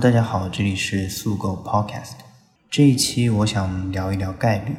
[0.00, 2.12] 大家好，这里是速购 Podcast。
[2.70, 4.74] 这一期我想聊一聊概率。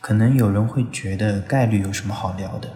[0.00, 2.68] 可能有人会觉得概率有什么好聊的？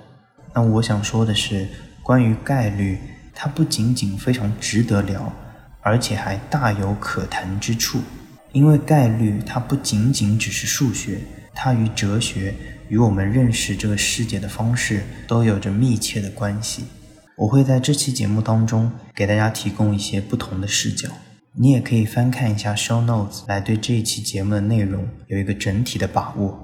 [0.54, 1.66] 那我想说的是，
[2.00, 2.96] 关于概率，
[3.34, 5.32] 它不仅仅非常值得聊，
[5.80, 7.98] 而且还大有可谈之处。
[8.52, 11.18] 因为概率它不仅仅只是数学，
[11.52, 12.54] 它与哲学、
[12.88, 16.84] 与我们认识这个世界的方式都有着密切的关系。
[17.36, 21.08] 我会在这期节目当中给大家提供一些不同的视角。
[21.56, 26.56] 你也可以翻看一下 show notes 来对这一期节目的内容有一个整体的把握。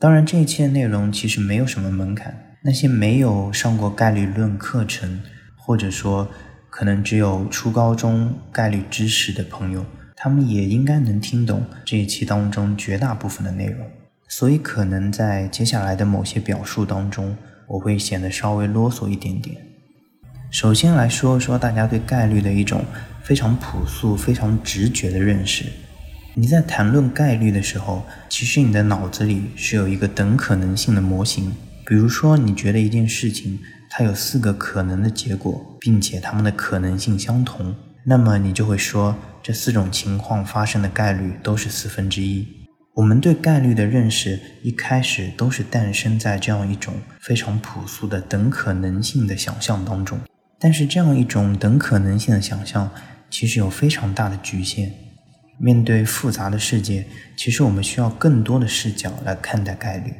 [0.00, 5.20] 当然，这一期的内容其实没有什么门槛，那些没有上过概率论课程，
[5.54, 6.26] 或者说
[6.70, 9.84] 可能只有初高中概率知识的朋友，
[10.16, 13.86] 他们也应该能听懂这一期当中绝大部分的内容。
[14.28, 17.36] 所以，可能在接下来的某些表述当中，
[17.68, 19.58] 我会显得稍微啰嗦一点点。
[20.50, 22.82] 首先来说说大家对概率的一种。
[23.22, 25.64] 非常朴素、非常直觉的认识。
[26.34, 31.52] 你在谈论概率的时候，其实你的脑子里是有一个等可能性的模型。
[31.84, 33.58] 比如说，你觉得一件事情
[33.90, 42.46] 它有四个可能的结果，并且它们的可能性相同，那么你就会说这四种情况发生的概率都是四分之一。
[42.94, 50.18] 我们对概率的认识一开始都是诞生在这样一种非常朴素的等可能性的想象当中。
[50.58, 52.90] 但是，这样一种等可能性的想象。
[53.32, 54.92] 其实有非常大的局限。
[55.58, 60.12] 面对复杂的世界，其实我们需要更多的视角来看待概率。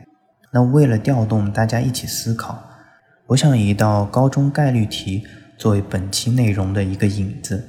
[0.52, 2.62] 那为了调动大家一起思考，
[3.26, 5.26] 我想以一道高中概率题
[5.58, 7.68] 作为本期内容的一个引子。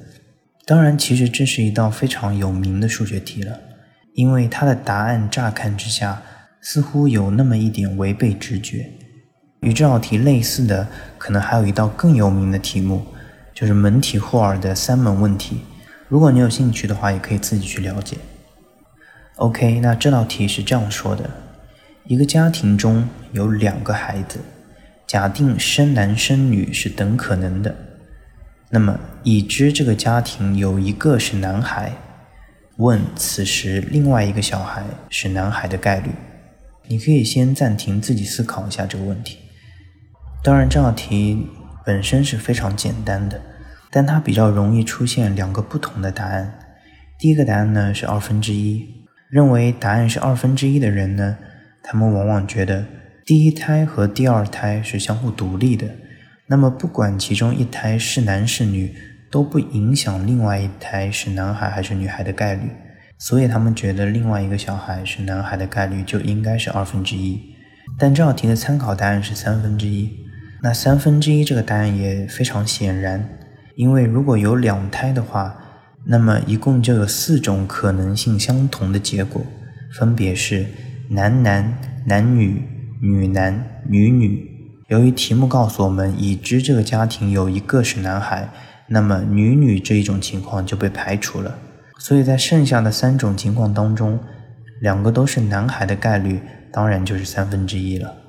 [0.66, 3.60] 当然，其实这是一道非常有名的数学题了，
[4.14, 6.21] 因为它的答案乍看之下
[6.61, 8.89] 似乎有那么一点违背直觉。
[9.61, 10.87] 与这道题类似的，
[11.17, 13.05] 可能还有一道更有名的题目。
[13.53, 15.61] 就是门体霍尔的三门问题，
[16.08, 18.17] 如果你有兴趣的话，也可以自己去了解。
[19.36, 21.30] OK，那这道题是这样说的：
[22.05, 24.39] 一个家庭中有两个孩子，
[25.05, 27.75] 假定生男生女是等可能的，
[28.69, 31.93] 那么已知这个家庭有一个是男孩，
[32.77, 36.09] 问此时另外一个小孩是男孩的概率。
[36.87, 39.37] 你可以先暂停，自己思考一下这个问题。
[40.43, 41.47] 当然，这道题。
[41.86, 43.42] 本身是非常简单的，
[43.92, 46.60] 但它比较容易出现两个不同的答案。
[47.20, 48.86] 第一个答案呢是二分之一，
[49.30, 51.38] 认为答案是二分之一的人呢，
[51.83, 52.86] 他们往往觉得
[53.26, 55.88] 第一胎和第二胎是相互独立的，
[56.48, 58.93] 那么不管其中一胎是男是女，
[59.32, 62.70] 都不影响另外一胎是男孩还是女孩的概率，
[63.17, 67.39] 所以他们觉得另外一个小孩是男孩的概率就应该是二分之一。
[67.98, 70.10] 但这道题的参考答案是三分之一。
[70.63, 73.27] 那三分之一这个答案也非常显然，
[73.75, 75.57] 因为如果有两胎的话，
[76.05, 79.45] 那么一共就有四种可能性相同的结果，
[79.91, 80.65] 分别是
[81.09, 82.63] 男男、男女、
[83.01, 84.49] 女男、女女。
[84.87, 88.47] 由于题目告诉我们已知这个家庭有一个是男孩，
[88.87, 91.57] 那么女女这一种情况就被排除了，
[91.99, 94.17] 所以在剩下的三种情况当中，
[94.80, 96.39] 两个都是男孩的概率
[96.71, 98.23] 当然就是三分之一了。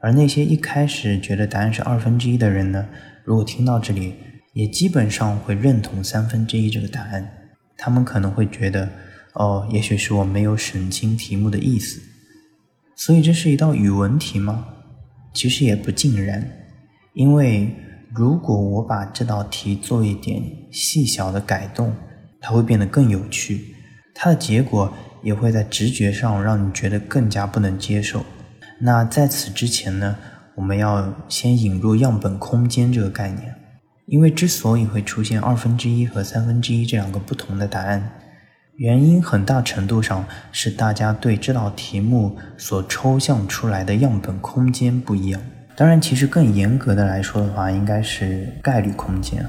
[0.00, 2.88] 而那些一开始觉得答案是二分之一的人呢？
[3.24, 4.14] 如果听到这里，
[4.52, 7.28] 也基本上会认同三分之一这个答案。
[7.76, 8.88] 他们可能会觉得，
[9.34, 12.00] 哦，也许是我没有审清题目的意思。
[12.96, 14.66] 所以这是一道语文题吗？
[15.34, 16.48] 其实也不尽然，
[17.12, 17.72] 因为
[18.12, 21.94] 如果我把这道题做一点细小的改动，
[22.40, 23.74] 它会变得更有趣，
[24.14, 24.92] 它的结果
[25.22, 28.24] 也会在直觉上让你觉得更加不能接受。
[28.80, 30.16] 那在此之前呢，
[30.54, 33.54] 我们要先引入样本空间这个概念，
[34.06, 38.10] 因为之所以会出现二分之一和三分之一这两个不同的答案，
[38.76, 45.40] 原因很大程度上是大家对这道题目所抽象出来的样本空间不一样。
[45.76, 49.44] 当然，其实更严格的来说的话，应该是概率空间，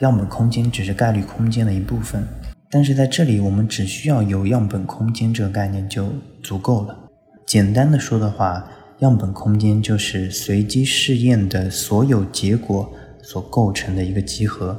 [0.00, 2.26] 样本空间只是概率空间的一部分。
[2.68, 6.12] 但是在这里，我们只需要有样本空间这个概念就
[6.42, 7.05] 足够了。
[7.46, 14.76] 简单的说的话，样本空间就是随机试验的所有结果所构成的一个集合。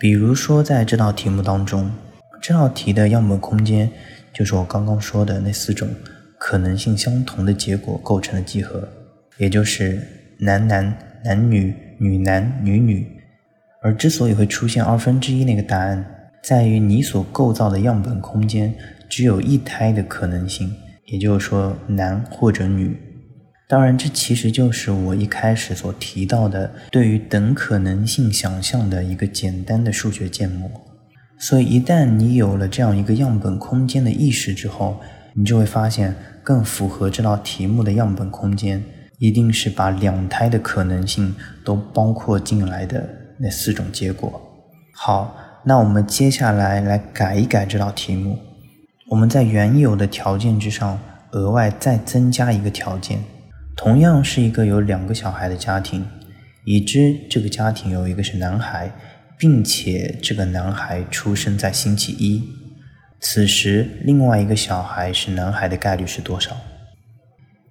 [0.00, 1.88] 比如说，在这道题目当中，
[2.40, 3.88] 这道题的样本空间
[4.32, 5.88] 就是我刚刚说的那四种
[6.38, 8.88] 可能性相同的结果构成的集合，
[9.38, 10.02] 也就是
[10.40, 10.92] 男男、
[11.24, 13.06] 男女、女男、女女。
[13.80, 16.04] 而之所以会出现二分之一那个答案，
[16.42, 18.74] 在于你所构造的样本空间
[19.08, 20.74] 只有一胎的可能性。
[21.12, 22.96] 也就是说，男或者女，
[23.68, 30.70] 当然，这其实就是我一开始所提到的对于等可能性想象的一个简单的数学建模。
[31.38, 34.98] 所以一旦你有了这样一个样本空间的意识之后，
[35.34, 38.82] 你就会发现更符合这道题目的样本空间，
[39.18, 43.06] 一定是把两胎的可能性都包括进来的
[43.38, 44.40] 那四种结果。
[44.94, 45.36] 好，
[45.66, 48.38] 那我们接下来来改一改这道题目，
[49.12, 50.98] 我们在原有的条件之上
[51.32, 53.22] 额外再增加一个条件，
[53.76, 56.06] 同样是一个有两个小孩的家庭，
[56.64, 58.90] 已知这个家庭有一个是男孩，
[59.36, 62.42] 并且这个男孩出生在星期一。
[63.20, 66.56] 此时，另外一个小孩是男孩的概率是多少？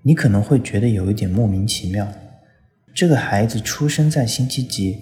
[0.04, 2.08] 你可能会觉得有一点莫名其妙。
[2.94, 4.96] 这个孩子出生在星期几？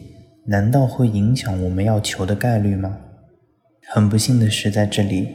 [0.47, 2.97] 难道会影响我们要求的概率吗？
[3.89, 5.27] 很不幸的是，在这里，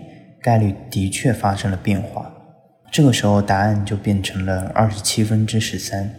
[0.45, 2.31] 概率的确发生了变化。
[2.93, 6.11] 这个时候，答案就变成了二十七分之十三。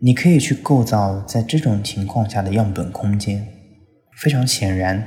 [0.00, 3.46] 你可以去构造在这种情况下的样本空间。
[4.16, 5.06] 非常显然。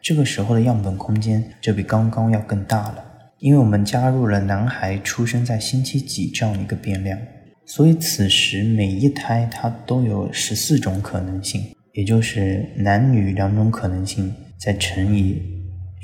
[0.00, 3.04] 这个时候的样本空间就比刚刚要更大了，
[3.40, 7.18] 因为我们加入了男孩出生在星期几这样一个变量，
[7.66, 15.42] 所以此时每一胎它都有十四种可能性，也就是男女两种可能性，再乘以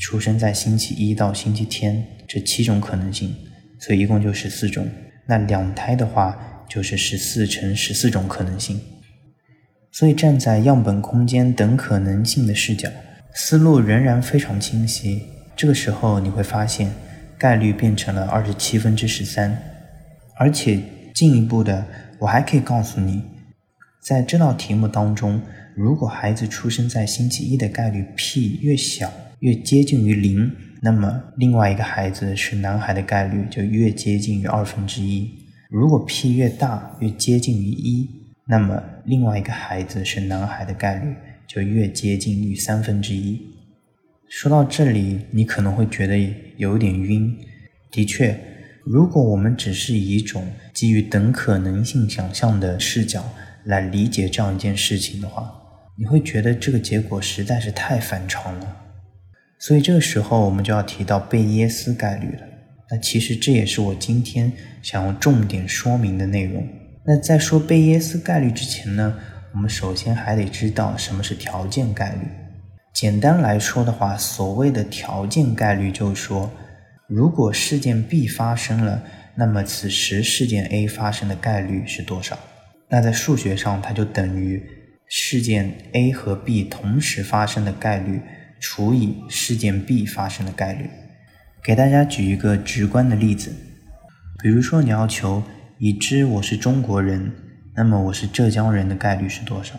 [0.01, 3.37] 出生在星期一到星期天这七种可能性，
[3.79, 4.89] 所以一共就十四种。
[5.27, 8.81] 那两胎的话就是十四乘十四种可能性，
[9.93, 12.89] 所以站在样本空间等可能性的视角。
[13.35, 15.23] 思路仍然非常清晰。
[15.55, 16.91] 这个时候你会发现，
[17.37, 19.57] 概率变成了二十七分之十三。
[20.39, 20.81] 而且
[21.15, 21.85] 进一步的，
[22.19, 23.23] 我还可以告诉你，
[24.03, 25.43] 在这道题目当中，
[25.77, 30.51] 如果孩子出生在星期一的概率 p 越小，越接近于零，
[30.81, 35.31] 那么另外一个孩子是男孩的概率就越接近于二分之一。
[35.69, 38.09] 如果 p 越大，越接近于一，
[38.47, 41.15] 那么另外一个孩子是男孩的概率。
[41.53, 43.43] 就越接近于三分之一。
[44.29, 46.17] 说到这里，你可能会觉得
[46.59, 47.37] 有点晕。
[47.91, 48.39] 的确，
[48.85, 53.29] 如果我们只是以一种基于等可能性想象的视角
[53.65, 55.53] 来理解这样一件事情的话，
[55.99, 58.77] 你会觉得这个结果实在是太反常了。
[59.61, 62.47] 所以这个时候，我们就要提到贝耶斯概率了。
[62.91, 64.51] 那其实这也是我今天
[64.83, 66.67] 想要重点说明的内容。
[67.05, 69.15] 那在说贝耶斯概率之前呢？
[69.53, 72.21] 我们首先还得知道什么是条件概率。
[72.95, 76.51] 简单来说的话，所谓的条件概率就是说，
[77.07, 79.03] 如果事件 B 发生了，
[79.35, 82.39] 那么此时事件 A 发生的概率是多少？
[82.89, 84.63] 那在数学上，它就等于
[85.07, 88.23] 事件 A 和 B 同时发生的概率
[88.61, 90.89] 除以事件 B 发生的概率。
[91.65, 93.51] 给大家举一个直观的例子，
[94.43, 95.43] 比如说你要求
[95.79, 97.33] 已知我是中国人。
[97.77, 99.75] 那么我是浙江人的概率是多少？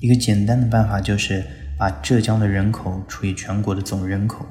[0.00, 1.44] 一个简单的办法就是
[1.78, 4.44] 把浙江的人口除以全国的总人口。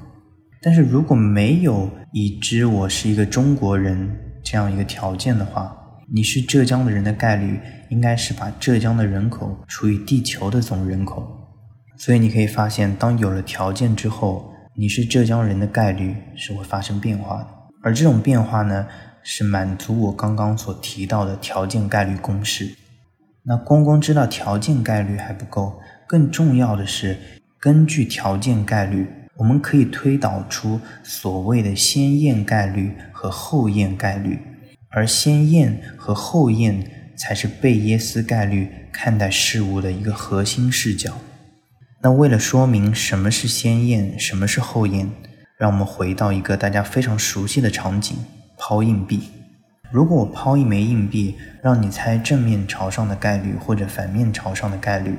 [0.62, 4.10] 但是如果没有已知我是一个中国人
[4.44, 5.76] 这样一个条件的话，
[6.14, 7.60] 你是浙江的人的概率
[7.90, 11.37] 应该是把浙江的人口除以地球的总人口。
[11.98, 17.48] 所以你可以发现，当有了条件之后，你是浙江人的概率是会发生变化的。
[17.84, 18.88] 而这种变化呢？
[19.30, 22.78] 是满足我刚刚所提到的条件概率公式。
[23.44, 27.18] 那光光知道条件概率还不够，更重要的是，
[27.60, 34.40] 根据条件概率，我们可以推导出所谓的先验概率和后验概率。
[34.92, 41.20] 而先验和后验才是贝耶斯概率看待事物的一个核心视角。
[42.02, 45.10] 那为了说明什么是先验，什么是后验，
[45.58, 48.16] 让我们回到一个大家非常熟悉的场景。
[48.60, 49.22] 抛硬币，
[49.92, 55.16] 如果我抛一枚硬币，让你猜正面朝上的概率或者反面朝上的概率，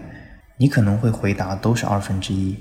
[0.56, 2.56] 你可能会回答都是二分之一。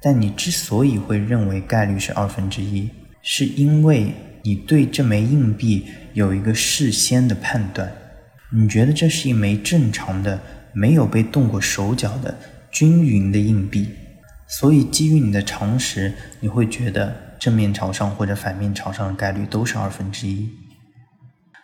[0.00, 2.88] 但你之所以会认为概率是二分之一，
[3.20, 7.92] 是因为你对这枚硬币有一个事先的判断，
[8.50, 10.40] 你觉得这是一枚正常的、
[10.72, 12.34] 没有被动过手脚的
[12.78, 13.88] 均匀的硬币，
[14.46, 17.34] 所以基于你的常识，你会觉得。
[17.36, 20.48] 正面朝上或者反面朝上的概率都是二分之一。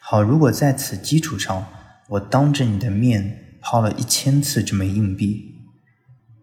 [0.01, 1.69] 好，如果在此基础上，
[2.09, 5.55] 我当着你的面抛了一千次这枚硬币，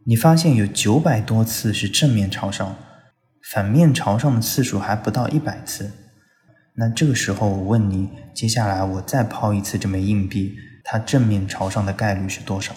[0.06, 2.78] 你发现有九百多次是正面朝上，
[3.52, 5.92] 反面朝上的次数还不到一百次。
[6.76, 12.74] 那这个时候我问你，接下来我再抛一次这枚硬币，它正面朝上的概率是多少？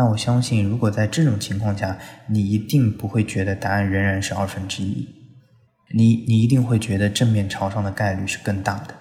[0.00, 5.06] 那我相信，如果在这种情况下，你一定不会觉得答案仍然是二分之一。
[5.94, 8.94] 你你一定会觉得正面朝上的概率是更大的。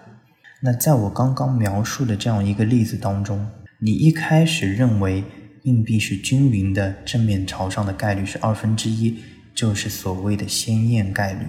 [0.62, 3.48] 那在我刚刚描述的这样一个例子当中，
[3.80, 5.24] 你一开始认为
[5.64, 9.20] 硬币是均匀的，正面朝上的概率是二分之一，
[9.56, 11.46] 就是所谓的先验概率。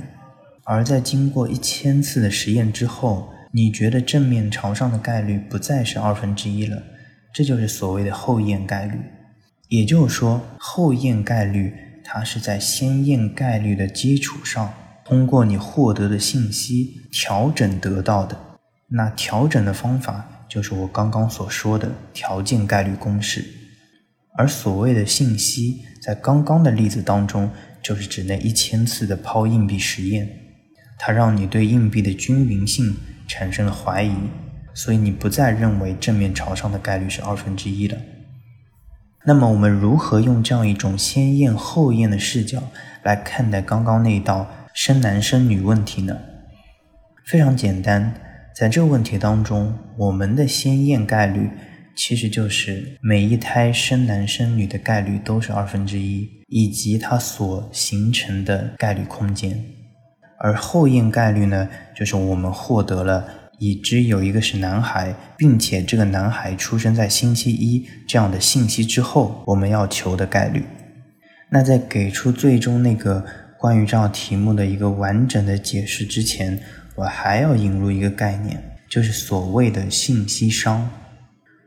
[0.63, 6.81] 而在经过一千次的实验之后，你觉得正面朝上的概率不再是二分之一了，
[7.35, 8.97] 这就是所谓的后验概率。
[9.71, 11.73] 也就是说，后验概率
[12.03, 14.75] 它是在先验概率的基础上，
[15.05, 18.37] 通过你获得的信息调整得到的。
[18.89, 23.45] 那调整的方法就是我刚刚所说的条件概率公式。
[24.37, 27.49] 而所谓的信息，在刚刚的例子当中，
[27.81, 30.29] 就是指那一千次的抛硬币实验，
[30.99, 32.97] 它让你对硬币的均匀性
[33.29, 34.17] 产生了怀疑，
[34.75, 37.97] 所以你不再认为正面朝上的概率是二分之一了。
[39.25, 42.63] 那么我们如何用这样一种先验后验的视角
[43.03, 46.17] 来看待刚刚那道生男生女问题呢？
[47.27, 48.15] 非常简单，
[48.55, 51.51] 在这个问题当中，我们的先验概率
[51.95, 59.63] 其实就是每一胎生男生女的概率都是二分之一，以及它所形成的概率空间。
[60.39, 63.23] 而后验概率呢，就是我们获得了。
[63.61, 70.65] 已知有一个是男孩，并且这个男孩出生在星期一这样的信息之后，我们要求的概率。
[71.51, 73.23] 那在给出最终那个
[73.59, 76.59] 关于这道题目的一个完整的解释之前，
[76.95, 80.89] 我还要引入一个概念，就是所谓的信息商。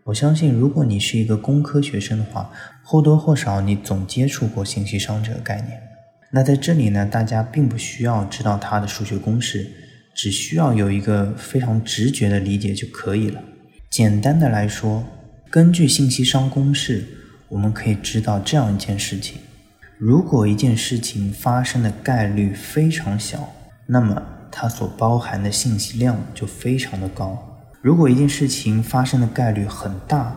[0.06, 2.50] 我相信，如果你是一个工科学生的话，
[2.84, 5.80] 或多或少你总接触过信息商这个概念。
[6.32, 9.70] 那在这里呢，大家并不需要知道它的数学公式。
[10.14, 13.42] 只需要有一个非常直觉的理解就可以了。
[13.90, 15.04] 简单的来说，
[15.50, 17.04] 根据信息商公式，
[17.50, 19.38] 我们可以知道这样一件事情：
[19.98, 23.54] 如果一件事情发生的概率非常小，
[23.86, 27.38] 那么它所包含的信息量就非常的高；
[27.82, 30.36] 如果一件事情发生的概率很大，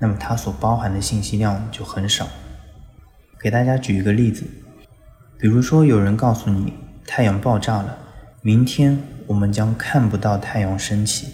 [0.00, 2.28] 那么它所包含的信息量就很少。
[3.40, 4.44] 给大家举一个例子，
[5.38, 6.72] 比如说有人告诉你
[7.06, 7.98] 太阳爆炸了，
[8.46, 8.96] 明天。
[9.26, 11.26] 我们将看不到太阳升起。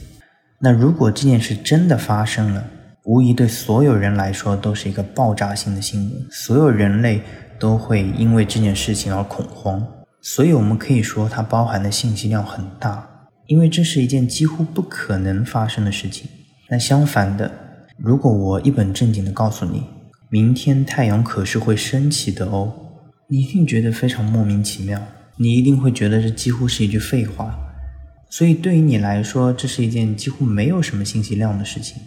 [0.58, 2.64] 那如果这件事真的发生了，
[3.04, 7.20] 无疑对所有人来说都是一个爆炸性的新闻，所有人类
[7.58, 9.86] 都会因为这件事情而恐慌。
[10.22, 13.06] 所以，我们可以说它包含的信息量很大，
[13.46, 16.30] 因为这是一件几乎不可能发生的事情。
[16.70, 17.52] 那相反的，
[17.98, 19.82] 如果我一本正经的告诉你，
[20.30, 22.72] 明天太阳可是会升起的哦，
[23.28, 24.98] 你一定觉得非常莫名其妙，
[25.36, 27.58] 你一定会觉得这几乎是一句废话。
[28.30, 32.00] 所以对于你来说，这是一件几乎没有什么信息量的事情，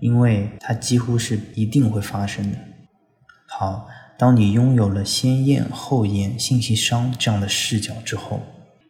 [0.00, 2.58] 因为它几乎是一定会发生的。
[3.46, 8.40] 好，当你拥有了先验后验信息商这样的视角之后，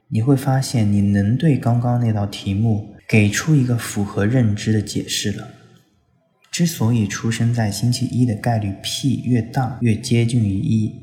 [0.09, 5.49] 你会发现你能对刚刚那道题目给出一个符合认知的解释了。
[6.51, 10.95] 之所以出生在星期一的概率 p 越大，越接近于一，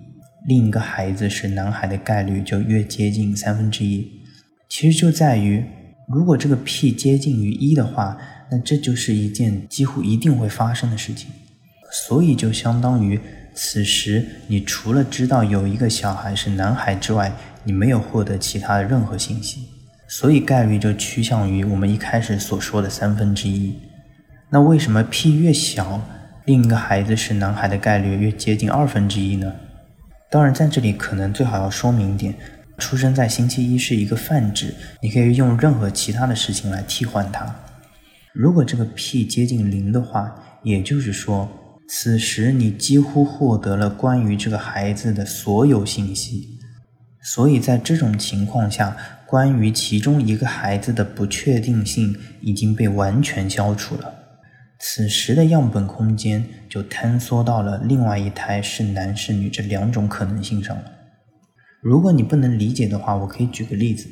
[0.47, 4.09] 另一个孩子是男孩的概率就越接近三分之一。
[4.67, 5.63] 其实就在于，
[6.07, 8.17] 如果这个 p 接近于一的话，
[8.49, 11.29] 那这就是一件几乎一定会发生的事情。
[11.91, 13.19] 所以就相当于，
[13.53, 17.31] 此时你除了知道有一个小孩是男孩之外，
[17.63, 19.67] 你没有获得其他的任何信息。
[20.07, 23.75] 所以概率就趋向于我们一开始所说的三分之一。
[24.49, 26.01] 那为什么 p 越小，
[26.45, 29.53] 另一个孩子是男孩的概率越接近二分之一呢？
[30.31, 32.33] 当然，在这里可能最好要说明一点。
[32.77, 37.53] 出生在星期一是一个泛指，你可以用任何其他的事情来替换它。
[38.31, 40.33] 如果这个 p 接近零的话，
[40.63, 41.49] 也就是说，
[41.89, 46.57] 此时你几乎获得了关于这个孩子的所有信息。
[47.21, 48.95] 所以在这种情况下，
[49.25, 54.20] 关于其中一个孩子的不确定性已经被完全消除了。
[54.83, 60.83] 此时的样本空间就坍缩到了另外一胎是男是女这两种可能性上了。
[61.81, 64.09] 如果你不能理解的话，我可以举个例子：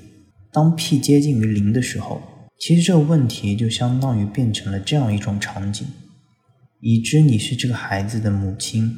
[0.52, 2.22] 当 p 接近于零的时候，
[2.60, 5.88] 其实这个问题就相当于变成了这样一种场景：
[6.82, 8.96] 已知你是这个孩子的母亲，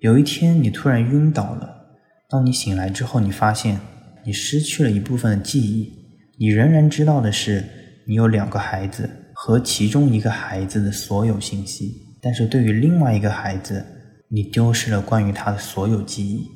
[0.00, 1.96] 有一天你突然晕倒了。
[2.28, 3.80] 当你醒来之后，你发现
[4.26, 5.90] 你失去了一部分的记忆，
[6.38, 7.64] 你仍然知道的是
[8.06, 9.08] 你有两个孩子
[9.46, 13.84] 和其中一个孩子的所有信息，但是对于另外一个孩子，
[14.30, 16.48] 你丢失了关于他的所有记忆。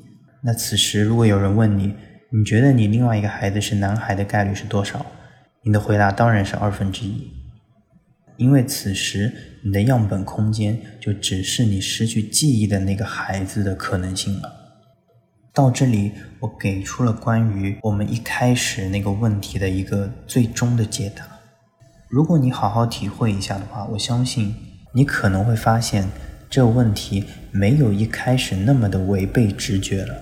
[0.42, 1.94] 那此时，如果有人问你，
[2.32, 5.04] 你觉得你另外一个孩子是男孩的概率是多少？
[5.62, 7.30] 你的回答当然是二分之一，
[8.38, 9.30] 因为此时
[9.62, 14.50] 你的样本空间就只是你失去记忆的那个孩子的可能性了。
[15.52, 21.37] 到这里，我给出了关于我们一开始那个问题的一个最终的解答。
[22.08, 24.54] 如果你好好体会一下的话，我相信
[24.94, 26.08] 你可能会发现
[26.48, 30.14] 这个问题没有一开始那么的违背直觉了。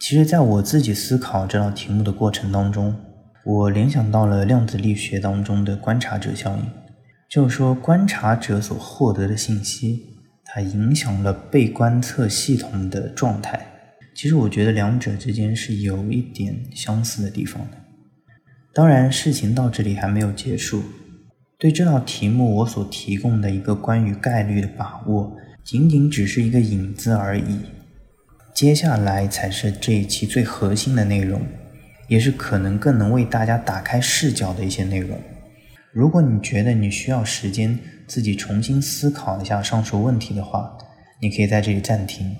[0.00, 2.96] 其实，在我自己思考这道题目的过程当中，
[3.44, 6.64] 我联想到了量子力学当中的观察者效应，
[7.28, 13.66] 就是说，观察者所获得的信息，它影响了被观测系统的状态。
[14.14, 17.76] 其实，我觉得两者之间是有一点相似的地方的。
[18.72, 20.82] 当然，事情到这里还没有结束。
[21.58, 27.60] 对这道题目，我所提供的一个关于概率的把握，仅仅只是一个引子而已。
[28.54, 31.40] 接下来才是这一期最核心的内容。
[32.08, 35.16] 也是可能更能为大家打开视角的一些内容。
[35.92, 40.76] 如果你觉得你需要时间自己重新思考一下上述问题的话，
[41.20, 42.36] 你可以在这里暂停，